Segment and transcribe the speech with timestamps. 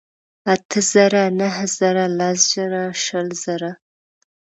[0.53, 3.71] اتۀ زره، نهه زره لس ژره شل زره